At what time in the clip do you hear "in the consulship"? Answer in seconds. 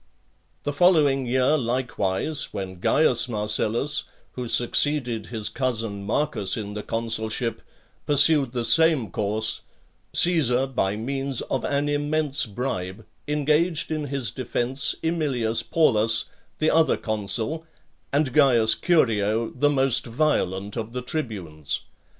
6.57-7.61